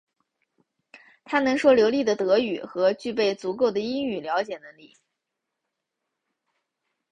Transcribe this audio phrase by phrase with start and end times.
[1.25, 4.97] 他能说流利的德语和具备足够的英语了解能力。